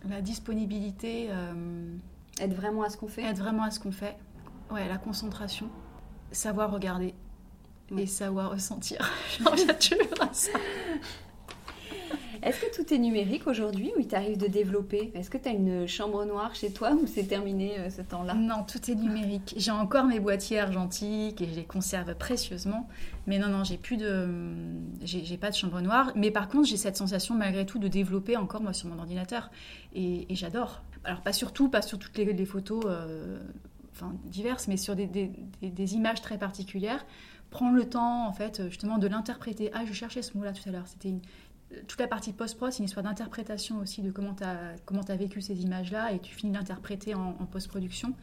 [0.09, 1.29] La disponibilité.
[1.31, 1.97] Euh...
[2.39, 4.17] Être vraiment à ce qu'on fait Être vraiment à ce qu'on fait.
[4.71, 5.71] Ouais, la concentration.
[6.31, 7.15] Savoir regarder.
[7.97, 9.11] Et savoir ressentir.
[9.39, 10.51] J'en reviens toujours à ça.
[12.45, 15.11] Est-ce que tout est numérique aujourd'hui ou il t'arrive de développer?
[15.15, 18.35] Est-ce que tu as une chambre noire chez toi ou c'est terminé euh, ce temps-là?
[18.35, 19.55] Non, tout est numérique.
[19.57, 22.87] J'ai encore mes boîtiers argentiques et je les conserve précieusement.
[23.27, 24.29] Mais non, non, j'ai plus de,
[25.03, 26.13] j'ai pas de chambre noire.
[26.17, 29.51] Mais par contre, j'ai cette sensation malgré tout de développer encore moi sur mon ordinateur
[29.95, 30.83] et, j'adore.
[31.05, 32.85] Alors pas sur tout, pas sur toutes les, photos.
[32.85, 33.39] Euh,
[33.95, 35.31] enfin, diverses, mais sur des,
[35.95, 37.07] images très particulières,
[37.49, 39.71] prendre le temps, en fait, justement, de l'interpréter.
[39.73, 40.87] Ah, je cherchais ce mot-là tout à l'heure.
[40.87, 41.21] C'était une,
[41.87, 45.17] toute la partie post-prod, c'est une histoire d'interprétation aussi de comment tu as, comment as
[45.17, 48.15] vécu ces images-là et tu finis d'interpréter en, post-production.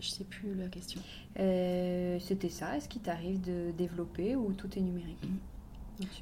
[0.00, 1.00] Je sais plus la question.
[1.38, 2.76] Euh, c'était ça.
[2.76, 5.24] Est-ce qu'il t'arrive de développer ou tout est numérique?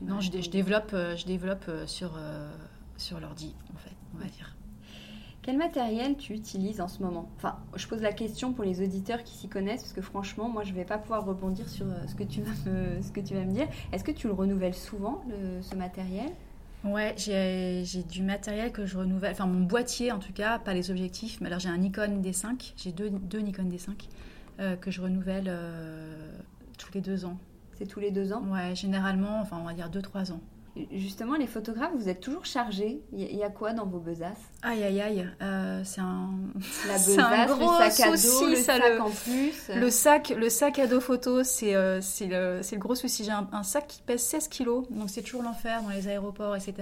[0.03, 2.19] Non, je, développe, euh, je développe euh, sur,
[2.99, 4.55] sur l'ordi, en fait, on va dire.
[5.41, 7.31] Quel matériel tu utilises en ce moment?
[7.37, 10.65] Enfin, je pose la question pour les auditeurs qui s'y connaissent, parce que franchement, moi,
[10.65, 13.33] je ne vais pas pouvoir rebondir sur ce que tu vas me, ce que tu
[13.33, 13.67] vas me dire.
[13.93, 15.25] Est-ce que tu le renouvelles souvent,
[15.63, 16.31] ce matériel?
[16.83, 20.91] Ouais, j'ai du matériel que je renouvelle, enfin mon boîtier en tout cas, pas les
[20.91, 23.91] objectifs, mais alors j'ai un Nikon D5, j'ai deux, deux, Nikon D5
[24.61, 26.33] euh, que je renouvelle euh,
[26.79, 27.37] tous les deux ans.
[27.75, 28.43] C'est tous les deux ans?
[28.51, 30.41] Ouais, généralement, enfin on va dire deux, trois ans.
[30.93, 33.03] Justement, les photographes, vous êtes toujours chargés.
[33.13, 34.39] Il y a quoi dans vos besaces?
[34.63, 35.29] Aïe, aïe, aïe.
[35.43, 36.31] Euh, c'est un,
[36.87, 39.01] La besace, un gros le sac à dos, le sac le...
[39.01, 39.71] en plus.
[39.75, 43.25] Le sac, le sac à dos photo, c'est euh, le, le, gros souci.
[43.25, 46.75] J'ai un, sac qui pèse 16 kilos, donc c'est toujours l'enfer dans les aéroports, etc.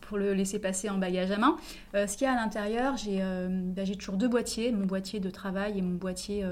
[0.00, 1.58] Pour le laisser passer en bagage à main.
[1.94, 4.72] Euh, ce qu'il y a à l'intérieur, j'ai bah, toujours deux boîtiers.
[4.72, 6.44] Mon boîtier de travail et mon boîtier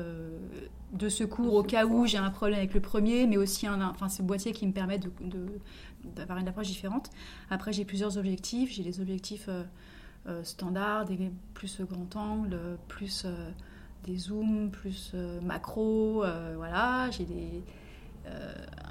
[0.96, 4.09] de secours au cas où j'ai un problème avec le premier, mais aussi un, enfin,
[4.09, 5.00] ce boîtier qui me permet
[6.04, 7.11] d'avoir une approche différente.
[7.50, 8.72] Après, j'ai plusieurs objectifs.
[8.72, 9.62] J'ai les objectifs euh,
[10.28, 13.50] euh, standards, des, plus grand angle, plus euh,
[14.04, 16.24] des zooms, plus macro.
[16.56, 17.62] voilà, j'ai des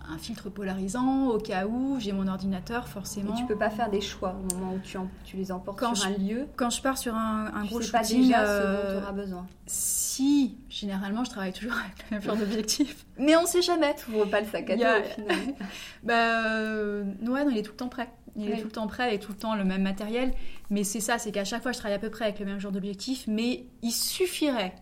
[0.10, 3.34] un filtre polarisant au cas où j'ai mon ordinateur forcément.
[3.34, 5.96] Et tu peux pas faire des choix au moment où tu, tu les emportes quand
[5.96, 6.48] sur un lieu.
[6.56, 9.12] Quand je pars sur un, un gros sais shooting, pas déjà ce dont tu auras
[9.12, 9.48] besoin.
[9.68, 13.06] Si, généralement, je travaille toujours avec le même genre d'objectif.
[13.18, 15.38] Mais on sait jamais, tu ouvres pas le sac à dos au final.
[16.04, 18.10] bah, euh, ouais, non, il est tout le temps prêt.
[18.38, 20.34] Il est tout le temps prêt avec tout le temps le même matériel.
[20.70, 22.60] Mais c'est ça, c'est qu'à chaque fois, je travaille à peu près avec le même
[22.60, 23.26] genre d'objectif.
[23.28, 24.76] Mais il suffirait,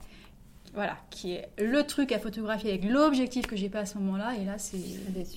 [0.73, 4.35] voilà, qui est le truc à photographier avec l'objectif que j'ai pas à ce moment-là.
[4.35, 4.77] Et là, c'est,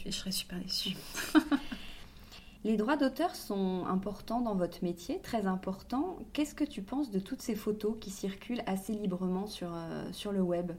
[0.04, 0.96] je serais super déçue.
[2.64, 6.16] Les droits d'auteur sont importants dans votre métier, très importants.
[6.32, 10.32] Qu'est-ce que tu penses de toutes ces photos qui circulent assez librement sur, euh, sur
[10.32, 10.72] le web?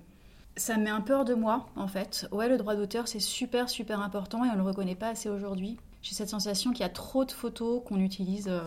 [0.57, 2.27] Ça met un peu hors de moi, en fait.
[2.33, 5.29] Ouais, le droit d'auteur, c'est super, super important et on ne le reconnaît pas assez
[5.29, 5.77] aujourd'hui.
[6.01, 8.61] J'ai cette sensation qu'il y a trop de photos qu'on utilise euh,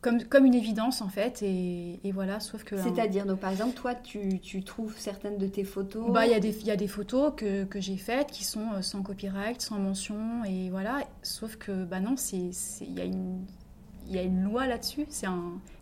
[0.00, 1.42] comme, comme une évidence, en fait.
[1.42, 2.76] Et, voilà, sauf que...
[2.76, 6.34] C'est-à-dire, donc par exemple, toi, tu, tu, trouves certaines de tes photos Bah, il y,
[6.34, 9.78] a des, a des photos que, que j'ai faites qui sont euh, sans copyright, sans
[9.78, 11.00] mention, et voilà.
[11.22, 13.44] Sauf que, bah non, il y a une...
[14.10, 15.28] Il y a une loi là-dessus, il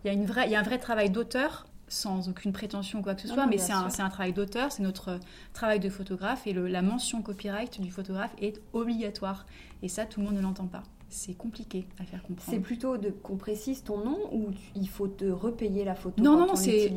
[0.05, 3.15] y, a une vraie, y a un vrai travail d'auteur sans aucune prétention ou quoi
[3.15, 5.21] que ce soit, mais c'est un, un, travail d'auteur, c'est notre
[5.53, 9.47] travail de photographe et le, la mention copyright du photographe est obligatoire.
[9.83, 10.83] Et ça, tout le monde ne l'entend pas.
[11.09, 12.51] C'est compliqué à faire comprendre.
[12.51, 16.37] C'est plutôt de qu'on précise ton nom ou il faut te repayer la photo non,
[16.37, 16.91] quand non, on c'est.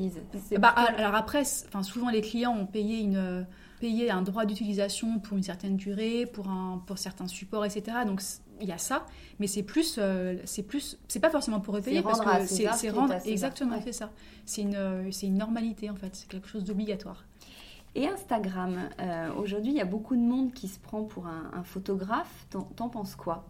[0.57, 3.45] Bah, Alors après, enfin, souvent les clients ont payé une
[3.79, 7.99] payer un droit d'utilisation pour une certaine durée, pour, un, pour certains supports, etc.
[8.05, 8.21] Donc
[8.61, 9.05] il y a ça,
[9.39, 13.15] mais c'est plus, euh, c'est plus, c'est pas forcément pour repayer parce que c'est rendre
[13.25, 14.11] exactement, c'est ça.
[14.45, 17.23] C'est une, c'est une normalité en fait, c'est quelque chose d'obligatoire.
[17.95, 21.63] Et Instagram, euh, aujourd'hui il y a beaucoup de monde qui se prend pour un,
[21.63, 22.47] photographe.
[22.49, 23.45] T'en penses quoi?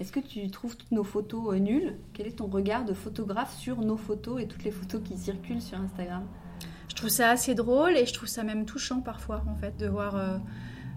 [0.00, 1.96] Est-ce que tu trouves toutes nos photos euh, nulles?
[2.12, 5.62] Quel est ton regard de photographe sur nos photos et toutes les photos qui circulent
[5.62, 6.24] sur Instagram?
[6.88, 9.86] Je trouve ça assez drôle et je trouve ça même touchant parfois, en fait, de
[9.86, 10.38] voir euh,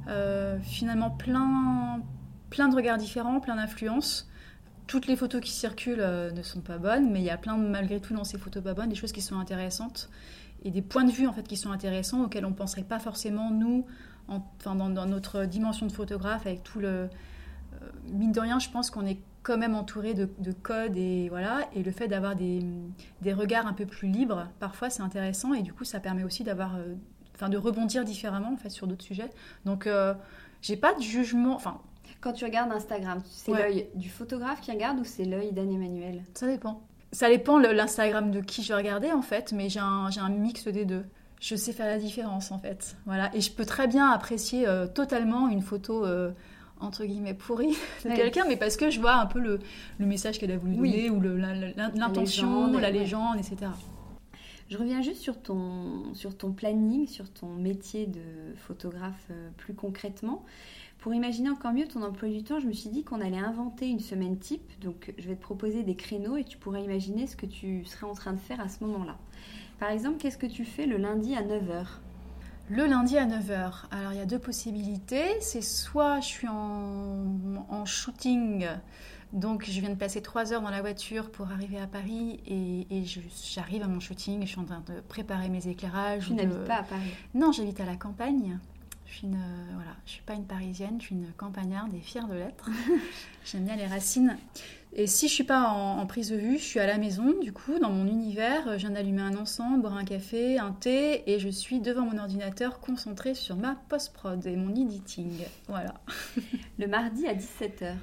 [0.08, 2.02] euh, finalement plein,
[2.50, 4.30] plein de regards différents, plein d'influences.
[4.88, 8.00] Toutes les photos qui circulent ne sont pas bonnes, mais il y a plein, malgré
[8.00, 10.10] tout, dans ces photos pas bonnes, des choses qui sont intéressantes
[10.64, 13.00] et des points de vue en fait qui sont intéressants auxquels on ne penserait pas
[13.00, 13.86] forcément nous,
[14.28, 17.10] enfin dans, dans, notre dimension de photographe avec tout le
[18.12, 21.62] mine de rien, je pense qu'on est quand même entouré de, codes et voilà.
[21.74, 22.64] Et le fait d'avoir des,
[23.22, 26.44] des, regards un peu plus libres, parfois c'est intéressant et du coup ça permet aussi
[26.44, 26.96] d'avoir, euh,
[27.36, 29.30] enfin de rebondir différemment en fait sur d'autres sujets.
[29.66, 30.14] Donc euh,
[30.62, 31.80] j'ai pas de jugement, enfin.
[32.20, 36.48] Quand tu regardes Instagram, c'est l'œil du photographe qui regarde ou c'est l'œil d'Anne-Emmanuel Ça
[36.48, 36.82] dépend.
[37.12, 40.68] Ça dépend l'Instagram de qui je vais regarder en fait, mais j'ai un, un mix
[40.68, 41.06] des deux
[41.40, 42.96] je sais faire la différence en fait.
[43.06, 43.30] Voilà.
[43.36, 46.06] Et je peux très bien apprécier euh, totalement une photo
[46.80, 49.60] entre guillemets pourri de quelqu'un, mais parce que je vois un peu le,
[50.00, 53.72] le message qu'elle a voulu donner ou l'intention, la, la, légende, etc.
[54.70, 58.22] Je reviens juste sur ton, sur ton planning, sur ton métier de
[58.58, 60.44] photographe euh, plus concrètement.
[61.00, 63.88] Pour imaginer encore mieux ton emploi du temps, je me suis dit qu'on allait inventer
[63.88, 64.70] une semaine type.
[64.82, 68.08] Donc je vais te proposer des créneaux et tu pourrais imaginer ce que tu serais
[68.08, 69.18] en train de faire à ce moment-là.
[69.80, 71.86] Par exemple, qu'est-ce que tu fais le lundi à 9h
[72.70, 73.72] le lundi à 9h.
[73.92, 75.40] Alors il y a deux possibilités.
[75.42, 78.68] C'est soit je suis en, shooting,
[79.34, 83.04] donc je viens de passer 3 heures dans la voiture pour arriver à Paris et,
[83.54, 86.28] j'arrive à mon shooting, je suis en train de préparer mes éclairages.
[86.28, 87.14] Tu n'habites pas à Paris?
[87.34, 88.60] Non, j'habite à la campagne.
[89.08, 89.40] Je suis une,
[89.74, 92.70] voilà, je suis pas une parisienne, je suis une campagnarde et fière de l'être.
[93.46, 94.38] J'aime bien les racines.
[94.94, 97.54] Et si je suis pas en, prise de vue, je suis à la maison, du
[97.54, 101.40] coup, dans mon univers, je viens d'allumer un encens, boire un café, un thé, et
[101.40, 105.32] je suis devant mon ordinateur concentrée sur ma post-prod et mon editing.
[105.68, 105.94] Voilà.
[106.80, 107.94] Le mardi à 17h.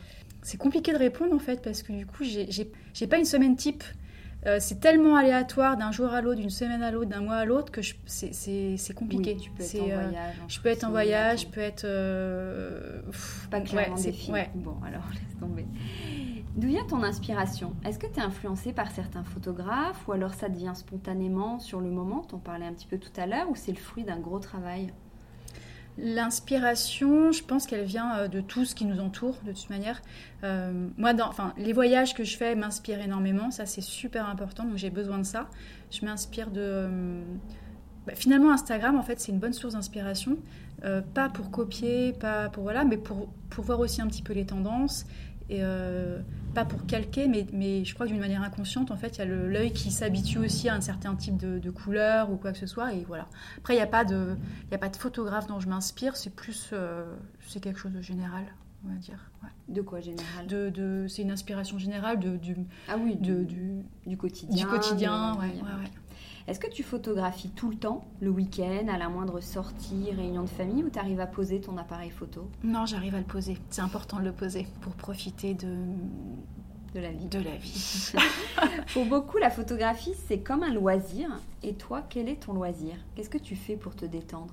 [0.42, 3.82] C'est compliqué de répondre en fait, parce que du coup, j'ai pas une semaine type.
[4.46, 7.44] Euh, c'est tellement aléatoire d'un jour à l'autre, d'une semaine à l'autre, d'un mois à
[7.44, 9.34] l'autre que c'est compliqué.
[9.34, 10.34] Oui, tu peux être en euh, voyage.
[10.48, 11.84] je peux être en voyage, je peux être.
[11.84, 13.02] Euh,
[13.50, 14.50] pas clairement ouais, Ouais.
[14.54, 15.66] Bon, alors laisse tomber.
[16.56, 17.74] D'où vient ton inspiration?
[17.84, 21.90] Est-ce que tu es influencé par certains photographes ou alors ça devient spontanément sur le
[21.90, 22.20] moment?
[22.20, 24.92] T'en parlais un petit peu tout à l'heure ou c'est le fruit d'un gros travail?
[25.96, 30.02] L'inspiration, je pense qu'elle vient euh, de tout ce qui nous entoure, de toute manière.
[30.42, 34.76] Euh, moi, dans, les voyages que je fais m'inspirent énormément, ça c'est super important, donc
[34.76, 35.48] j'ai besoin de ça.
[35.92, 36.60] Je m'inspire de...
[36.60, 37.22] Euh,
[38.06, 40.36] bah, finalement, Instagram, en fait, c'est une bonne source d'inspiration.
[41.14, 44.44] pas pour copier, pas pour voilà, mais pour, pour voir aussi un petit peu les
[44.44, 45.06] tendances
[45.50, 46.20] et euh,
[46.54, 49.22] pas pour calquer, mais, mais je crois que d'une manière inconsciente, en fait, il y
[49.22, 52.58] a l'œil qui s'habitue aussi à un certain type de, de, couleur ou quoi que
[52.58, 52.94] ce soit.
[52.94, 53.28] Et voilà.
[53.58, 54.36] Après, il n'y a, pas de,
[54.72, 56.70] a pas de photographe dont je m'inspire, c'est plus.
[56.72, 57.04] Euh,
[57.46, 58.44] c'est quelque chose de général.
[58.84, 59.18] on va dire.
[59.68, 60.46] De quoi général?
[60.46, 62.56] De, de, C'est une inspiration générale de, du,
[62.88, 64.56] ah oui, de, du, du quotidien.
[64.56, 65.52] Du quotidien, ouais,
[66.46, 70.48] Est-ce que tu photographies tout le temps, le week-end, à la moindre sortie, réunion de
[70.48, 72.50] famille, ou tu arrives à poser ton appareil photo?
[72.62, 73.56] Non, j'arrive à le poser.
[73.70, 75.74] C'est important de le poser pour profiter de,
[76.94, 77.26] de la vie.
[77.26, 78.12] De la vie.
[78.92, 81.30] pour beaucoup, la photographie, c'est comme un loisir.
[81.62, 82.96] Et toi, quel est ton loisir?
[83.14, 84.52] Qu'est-ce que tu fais pour te détendre?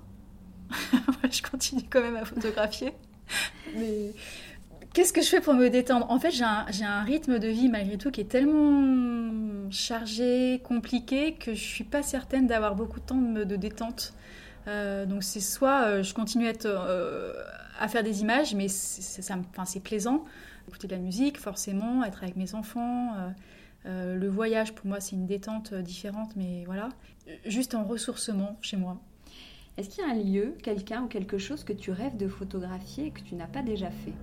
[1.29, 2.93] Je continue quand même à photographier.
[3.75, 4.13] Mais
[4.93, 6.09] qu'est-ce que je fais pour me détendre?
[6.09, 11.53] En fait, j'ai un, rythme de vie malgré tout qui est tellement chargé, compliqué, que
[11.53, 14.13] je suis pas certaine d'avoir beaucoup de temps de, détente.
[14.67, 17.33] Euh, donc c'est soit euh, je continue à, euh,
[17.79, 20.23] à faire des images, mais c'est plaisant.
[20.67, 23.15] Écouter de la musique, forcément, être avec mes enfants.
[23.85, 26.89] le voyage, pour moi, c'est une détente différente, mais voilà.
[27.45, 29.01] Juste en ressourcement chez moi.
[29.77, 33.07] Est-ce qu'il y a un lieu, quelqu'un ou quelque chose que tu rêves de photographier
[33.07, 34.13] et que tu n'as pas déjà fait?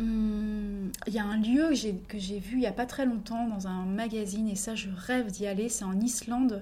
[0.00, 1.70] Hum, Il y a un lieu
[2.08, 4.88] que j'ai vu il n'y a pas très longtemps dans un magazine et ça je
[4.94, 6.60] rêve d'y aller, c'est en Islande.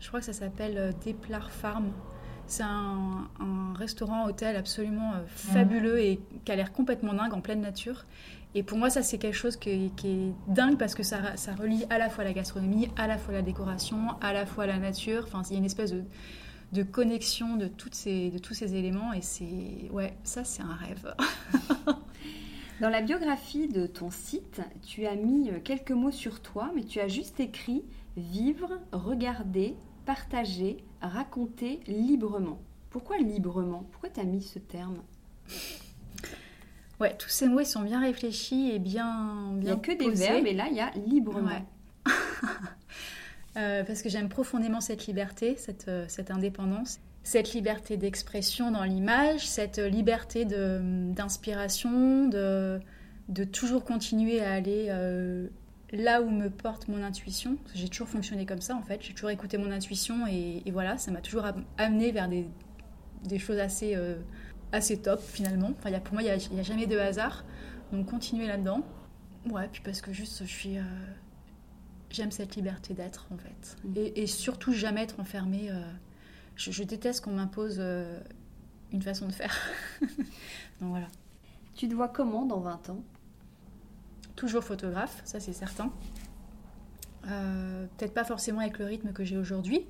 [0.00, 1.90] Je crois que ça s'appelle euh, Deplar Farm.
[2.46, 3.28] C'est un,
[3.74, 8.04] restaurant-hôtel absolument euh, fabuleux et qui a l'air complètement dingue en pleine nature.
[8.54, 9.70] Et pour moi, ça, c'est quelque chose qui,
[10.04, 13.34] est dingue parce que ça, ça relie à la fois la gastronomie, à la fois
[13.34, 15.24] la décoration, à la fois la nature.
[15.26, 16.04] Enfin, il y a une espèce de,
[16.72, 19.12] de connexion de, toutes ces, de tous ces éléments.
[19.12, 21.14] Et c'est, ouais, ça, c'est un rêve.
[22.80, 27.00] Dans la biographie de ton site, tu as mis quelques mots sur toi, mais tu
[27.00, 27.84] as juste écrit
[28.18, 32.60] vivre, regarder, partager, raconter librement.
[32.90, 33.86] Pourquoi librement?
[33.92, 34.98] Pourquoi tu as mis ce terme?
[37.00, 39.92] Ouais, tous ces mots ils sont bien réfléchis et bien, bien Il n'y a que
[39.92, 41.66] des verbes et là il y a librement.
[43.56, 48.84] Euh, parce que j'aime profondément cette liberté, cette, euh, cette indépendance, cette liberté d'expression dans
[48.84, 52.78] l'image, cette liberté d'inspiration, de,
[53.28, 55.48] de, toujours continuer à aller euh,
[55.90, 57.58] là où me porte mon intuition.
[57.74, 61.10] J'ai toujours fonctionné comme ça en fait, j'ai toujours écouté mon intuition et, voilà, ça
[61.10, 61.44] m'a toujours
[61.78, 62.46] amené vers des,
[63.24, 63.98] des choses assez,
[64.70, 65.72] assez top finalement.
[65.76, 67.44] Enfin, y a, pour moi, il n'y a, a, jamais de hasard,
[67.90, 68.82] donc continuer là-dedans.
[69.50, 70.76] Ouais, puis parce que juste je suis
[72.08, 73.76] j'aime cette liberté d'être en fait.
[73.82, 74.12] Mm.
[74.14, 75.72] Et, surtout jamais être enfermée.
[76.56, 78.18] Euh, je, déteste qu'on m'impose euh,
[78.92, 79.54] une façon de faire.
[80.80, 81.08] Donc voilà.
[81.74, 83.02] Tu te vois comment dans 20 ans?
[84.34, 85.90] Toujours photographe, ça c'est certain.
[87.28, 89.86] Euh, peut-être pas forcément avec le rythme que j'ai aujourd'hui,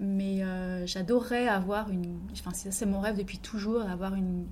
[0.00, 0.42] mais
[0.86, 2.20] j'adorerais avoir une.
[2.32, 4.46] Enfin, c'est mon rêve depuis toujours, d'avoir une,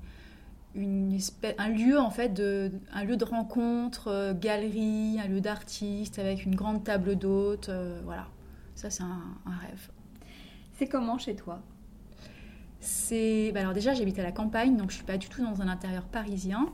[0.75, 1.19] une
[1.59, 6.45] un lieu en fait de un lieu de rencontre euh, galerie un lieu d'artistes avec
[6.45, 8.27] une grande table d'hôtes euh, voilà
[8.75, 9.91] ça c'est un, rêve
[10.85, 11.63] c'est comment chez toi?
[12.81, 15.63] C'est bah, alors déjà j'habite à la campagne donc je suis pas du tout dans
[15.63, 16.69] un intérieur parisien.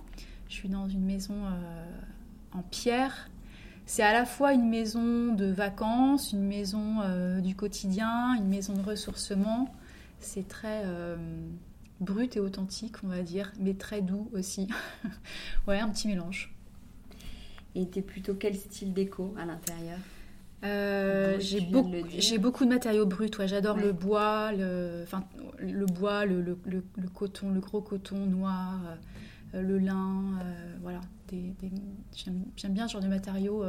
[0.48, 1.84] Je suis dans une maison euh,
[2.52, 3.30] en pierre.
[3.86, 6.98] C'est à la fois une maison de vacances une maison
[7.40, 9.72] du quotidien une maison de ressourcement.
[10.18, 10.84] C'est très
[12.00, 14.68] brut et authentique, on va dire, mais très doux aussi.
[15.68, 16.52] ouais, un petit mélange.
[17.76, 19.98] Et t'es plutôt quel style déco à l'intérieur?
[20.62, 23.30] Euh, j'ai beaucoup, j'ai beaucoup de matériaux bruts.
[23.38, 23.48] Ouais.
[23.48, 25.24] J'adore le bois, le, enfin,
[25.58, 28.80] le bois, le, le, le, coton, le gros coton noir,
[29.54, 31.00] euh, le lin, euh, voilà.
[31.28, 31.54] Des,
[32.14, 33.64] j'aime, bien ce genre de matériaux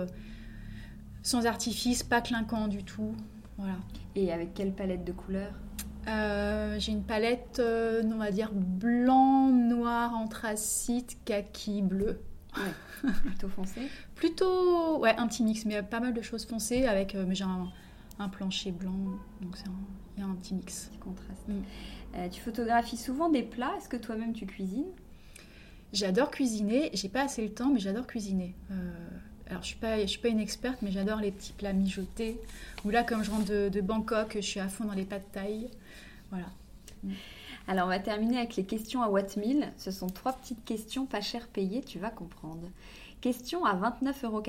[1.21, 3.13] sans artifice, pas clinquant du tout,
[3.58, 3.75] voilà.
[4.15, 5.54] Et avec quelle palette de couleurs?
[6.08, 12.19] J'ai une palette, on va dire blanc, noir, anthracite, kaki, bleu.
[13.25, 13.81] plutôt foncé
[14.15, 17.45] Plutôt, ouais, un petit mix, mais pas mal de choses foncées avec, euh, mais j'ai
[17.45, 18.93] un, plancher blanc,
[19.41, 19.57] donc
[20.15, 20.89] il y a un petit mix.
[20.91, 21.47] Petit contraste.
[21.47, 22.29] Mm.
[22.29, 24.91] tu photographies souvent des plats, est-ce que toi-même tu cuisines?
[25.91, 28.55] J'adore cuisiner, j'ai pas assez le temps, mais j'adore cuisiner.
[29.51, 32.39] Alors, je suis pas, je suis pas une experte, mais j'adore les petits plats mijotés.
[32.85, 35.69] Ou là, comme je rentre de, Bangkok, je suis à fond dans les pâtes taille.
[36.29, 36.45] Voilà.
[37.67, 39.38] Alors, on va terminer avec les questions à Watt
[39.78, 42.67] Ce sont trois petites questions pas cher payées, tu vas comprendre.
[43.21, 44.41] Question à 29,90 euros,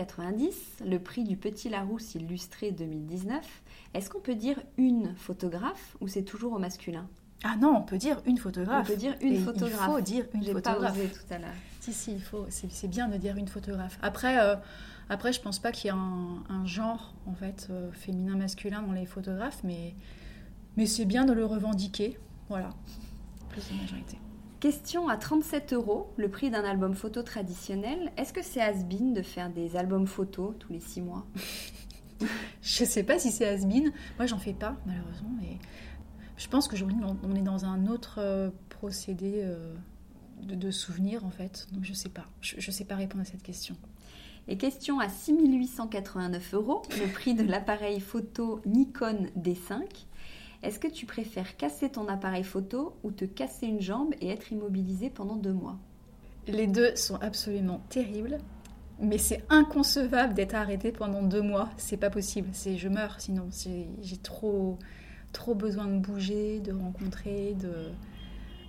[0.86, 3.44] le prix du Petit Larousse illustré 2019.
[3.92, 7.06] Est-ce qu'on peut dire une photographe ou c'est toujours au masculin?
[7.44, 8.86] Ah non, on peut dire une photographe.
[8.88, 9.80] On peut dire une photographe.
[9.82, 10.96] Il faut dire une photographe.
[10.96, 11.54] Pas tout à l'heure.
[11.80, 12.46] Si, si, il faut.
[12.48, 13.98] C'est bien de dire une photographe.
[14.00, 14.54] Après, euh,
[15.08, 19.06] après je pense pas qu'il y ait un, genre, en fait, euh, féminin-masculin dans les
[19.06, 19.94] photographes, mais,
[20.76, 22.18] mais c'est bien de le revendiquer.
[22.48, 22.70] Voilà.
[23.52, 24.18] Plus de majorité.
[24.60, 28.12] Question à 37 euros, le prix d'un album photo traditionnel.
[28.16, 31.26] Est-ce que c'est has de faire des albums photos tous les six mois?
[32.62, 33.92] Je sais pas si c'est has -been.
[34.18, 35.30] Moi, j'en fais pas, malheureusement.
[35.40, 35.58] Mais
[36.36, 36.76] je pense que
[37.24, 39.44] on est dans un autre euh, procédé
[40.42, 41.68] de, souvenirs en fait.
[41.72, 43.76] Donc je sais pas, je, ne sais pas répondre à cette question.
[44.48, 49.82] Et question à 6889 euros, le prix de l'appareil photo Nikon D5.
[50.62, 54.52] Est-ce que tu préfères casser ton appareil photo ou te casser une jambe et être
[54.52, 55.78] immobilisé pendant deux mois?
[56.46, 58.38] Les deux sont absolument terribles,
[59.00, 61.70] mais c'est inconcevable d'être arrêté pendant deux mois.
[61.76, 62.48] C'est pas possible.
[62.52, 63.48] C'est je meurs sinon.
[63.50, 64.78] J'ai trop
[65.32, 67.90] trop besoin de bouger, de rencontrer, de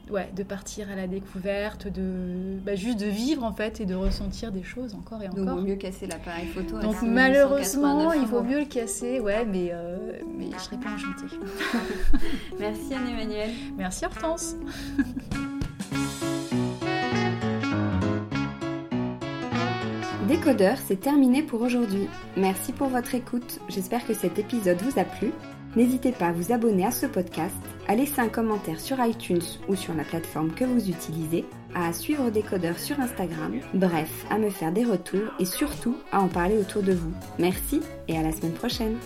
[0.10, 3.96] ouais, de partir à la découverte, de bah, juste de vivre en fait et de
[3.96, 5.46] ressentir des choses encore et encore.
[5.46, 6.80] Donc, il vaut mieux casser l'appareil photo.
[6.80, 9.98] Donc malheureusement, il vaut mieux le casser, ouais, mais euh,
[10.38, 11.36] mais je serais pas enchantée.
[12.60, 13.50] Merci Anne-Emmanuel.
[13.78, 14.56] Merci Hortense.
[20.28, 22.08] Décodeur, c'est terminé pour aujourd'hui.
[22.38, 23.60] Merci pour votre écoute.
[23.70, 25.32] J'espère que cet épisode vous a plu.
[25.76, 27.56] N'hésitez pas à vous abonner à ce podcast,
[27.88, 32.30] à laisser un commentaire sur iTunes ou sur la plateforme que vous utilisez, à suivre
[32.30, 36.84] Décodeur sur Instagram, bref, à me faire des retours et surtout à en parler autour
[36.84, 37.12] de vous.
[37.40, 38.98] Merci et à la semaine prochaine.